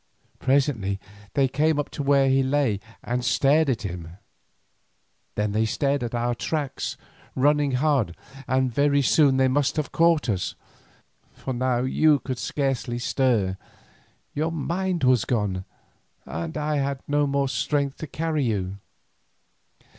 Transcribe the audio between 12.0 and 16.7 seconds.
could scarcely stir, your mind was gone, and